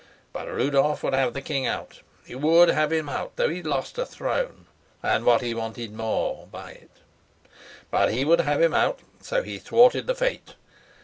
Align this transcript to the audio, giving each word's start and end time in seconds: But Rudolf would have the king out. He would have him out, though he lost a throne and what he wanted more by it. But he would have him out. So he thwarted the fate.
But 0.33 0.47
Rudolf 0.51 1.03
would 1.03 1.13
have 1.13 1.33
the 1.35 1.43
king 1.43 1.67
out. 1.67 1.99
He 2.25 2.33
would 2.33 2.69
have 2.69 2.91
him 2.91 3.07
out, 3.07 3.33
though 3.35 3.49
he 3.49 3.61
lost 3.61 3.99
a 3.99 4.03
throne 4.07 4.65
and 5.03 5.25
what 5.25 5.41
he 5.41 5.53
wanted 5.53 5.93
more 5.93 6.47
by 6.51 6.71
it. 6.71 6.89
But 7.91 8.11
he 8.11 8.25
would 8.25 8.41
have 8.41 8.63
him 8.63 8.73
out. 8.73 8.97
So 9.21 9.43
he 9.43 9.59
thwarted 9.59 10.07
the 10.07 10.15
fate. 10.15 10.55